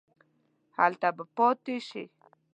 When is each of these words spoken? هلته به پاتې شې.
هلته 0.77 1.09
به 1.15 1.23
پاتې 1.35 1.77
شې. 1.87 2.03